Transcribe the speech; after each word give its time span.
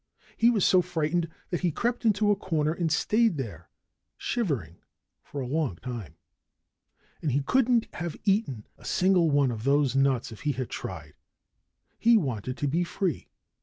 He 0.35 0.49
was 0.49 0.65
so 0.65 0.81
frightened 0.81 1.29
that 1.51 1.59
he 1.59 1.69
crept 1.71 2.05
into 2.05 2.31
a 2.31 2.35
corner 2.35 2.73
and 2.73 2.91
stayed 2.91 3.37
there, 3.37 3.69
shivering, 4.17 4.77
for 5.21 5.41
a 5.41 5.45
long 5.45 5.75
time. 5.75 6.15
And 7.21 7.31
he 7.31 7.41
couldn't 7.43 7.85
have 7.93 8.17
eaten 8.25 8.65
a 8.79 8.83
single 8.83 9.29
one 9.29 9.51
of 9.51 9.63
those 9.63 9.95
nuts 9.95 10.31
if 10.31 10.39
he 10.41 10.53
had 10.53 10.71
tried. 10.71 11.13
He 11.99 12.17
wanted 12.17 12.57
to 12.57 12.67
be 12.67 12.83
free. 12.83 13.27